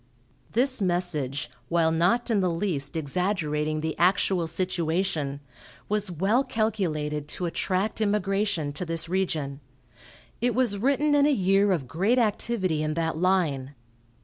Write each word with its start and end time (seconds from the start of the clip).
This 0.53 0.81
message, 0.81 1.47
while 1.69 1.91
not 1.91 2.31
in 2.31 2.39
the 2.39 2.49
least 2.49 2.97
exaggerating 2.97 3.81
the 3.81 3.95
actual 3.99 4.47
situation, 4.47 5.41
was 5.87 6.09
well 6.09 6.43
calculated 6.43 7.27
to 7.27 7.45
attract 7.45 8.01
immigration 8.01 8.73
to 8.73 8.83
this 8.83 9.07
region. 9.07 9.59
It 10.41 10.55
was 10.55 10.79
written 10.79 11.13
in 11.13 11.27
a 11.27 11.31
year 11.31 11.71
of 11.71 11.87
great 11.87 12.17
activity 12.17 12.81
in 12.81 12.95
that 12.95 13.15
line. 13.19 13.75